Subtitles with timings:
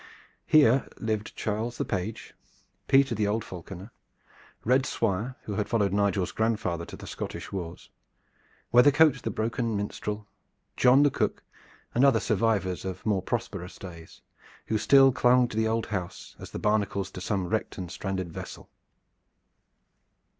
[0.47, 2.33] Here lived Charles the page,
[2.87, 3.91] Peter the old falconer,
[4.65, 7.91] Red Swire who had followed Nigel's grandfather to the Scottish wars,
[8.71, 10.25] Weathercote the broken minstrel,
[10.75, 11.43] John the cook,
[11.93, 14.21] and other survivors of more prosperous days,
[14.65, 18.33] who still clung to the old house as the barnacles to some wrecked and stranded
[18.33, 18.71] vessel.